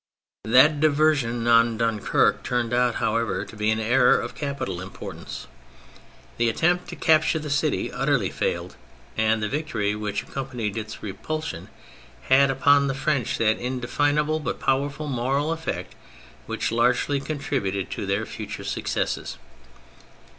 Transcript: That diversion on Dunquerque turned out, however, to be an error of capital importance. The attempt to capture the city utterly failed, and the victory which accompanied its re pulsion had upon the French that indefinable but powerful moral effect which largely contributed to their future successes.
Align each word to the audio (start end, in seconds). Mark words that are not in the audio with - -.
That 0.45 0.79
diversion 0.79 1.45
on 1.47 1.77
Dunquerque 1.77 2.41
turned 2.41 2.73
out, 2.73 2.95
however, 2.95 3.45
to 3.45 3.55
be 3.55 3.69
an 3.69 3.79
error 3.79 4.19
of 4.19 4.33
capital 4.33 4.81
importance. 4.81 5.45
The 6.37 6.49
attempt 6.49 6.87
to 6.89 6.95
capture 6.95 7.37
the 7.37 7.51
city 7.51 7.91
utterly 7.91 8.31
failed, 8.31 8.77
and 9.15 9.43
the 9.43 9.47
victory 9.47 9.93
which 9.93 10.23
accompanied 10.23 10.75
its 10.75 11.03
re 11.03 11.13
pulsion 11.13 11.69
had 12.29 12.49
upon 12.49 12.87
the 12.87 12.95
French 12.95 13.37
that 13.37 13.59
indefinable 13.59 14.39
but 14.39 14.59
powerful 14.59 15.05
moral 15.05 15.51
effect 15.51 15.93
which 16.47 16.71
largely 16.71 17.19
contributed 17.19 17.91
to 17.91 18.07
their 18.07 18.25
future 18.25 18.63
successes. 18.63 19.37